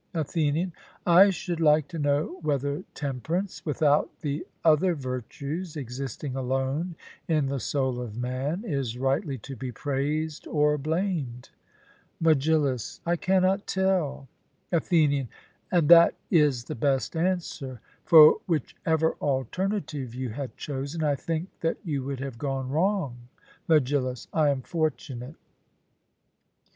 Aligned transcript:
ATHENIAN: 0.15 0.73
I 1.05 1.29
should 1.29 1.59
like 1.59 1.87
to 1.89 1.99
know 1.99 2.39
whether 2.41 2.83
temperance 2.95 3.63
without 3.67 4.09
the 4.21 4.47
other 4.65 4.95
virtues, 4.95 5.77
existing 5.77 6.35
alone 6.35 6.95
in 7.27 7.45
the 7.45 7.59
soul 7.59 8.01
of 8.01 8.17
man, 8.17 8.63
is 8.65 8.97
rightly 8.97 9.37
to 9.37 9.55
be 9.55 9.71
praised 9.71 10.47
or 10.47 10.75
blamed? 10.79 11.51
MEGILLUS: 12.19 13.01
I 13.05 13.15
cannot 13.15 13.67
tell. 13.67 14.27
ATHENIAN: 14.71 15.27
And 15.71 15.87
that 15.89 16.15
is 16.31 16.63
the 16.63 16.73
best 16.73 17.15
answer; 17.15 17.79
for 18.03 18.39
whichever 18.47 19.13
alternative 19.21 20.15
you 20.15 20.29
had 20.29 20.57
chosen, 20.57 21.03
I 21.03 21.13
think 21.13 21.47
that 21.59 21.77
you 21.83 22.03
would 22.05 22.21
have 22.21 22.39
gone 22.39 22.69
wrong. 22.71 23.27
MEGILLUS: 23.67 24.29
I 24.33 24.49
am 24.49 24.63
fortunate. 24.63 25.35